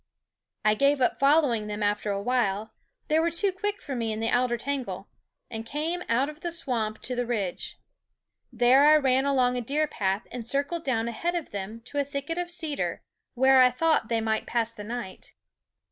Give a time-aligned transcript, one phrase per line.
[0.65, 2.73] I gave up following them after a while
[3.07, 5.09] they were too quick for me in the alder tangle
[5.47, 7.77] and came out of the swamp to the ridge.
[8.51, 12.03] There I ran along a deer path and circled down ahead of them to a
[12.03, 13.03] thicket of cedar,
[13.35, 15.35] where ^^ z ^^^'^ I thought ^^^^^^ they might pass the night.